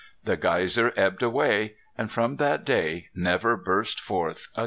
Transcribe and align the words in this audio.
The 0.23 0.35
geyser 0.35 0.93
ebbed 0.97 1.21
away, 1.21 1.75
and 1.95 2.11
from 2.11 2.37
that 2.37 2.65
day 2.65 3.09
never 3.13 3.55
burst 3.55 3.99
forth 3.99 4.47
again. 4.55 4.59